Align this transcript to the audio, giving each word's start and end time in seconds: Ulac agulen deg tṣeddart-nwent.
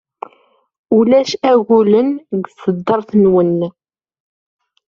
Ulac 0.97 1.29
agulen 1.51 2.09
deg 2.35 2.43
tṣeddart-nwent. 2.47 3.61